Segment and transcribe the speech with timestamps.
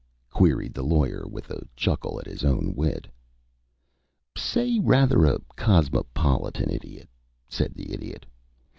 [0.31, 3.07] queried the Lawyer, with a chuckle at his own wit.
[4.35, 7.07] "Say rather a cosmopolitan Idiot,"
[7.47, 8.25] said the Idiot.